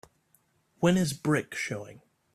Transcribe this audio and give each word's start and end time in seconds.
When 0.79 0.97
is 0.97 1.13
Brick 1.13 1.53
showing 1.53 2.01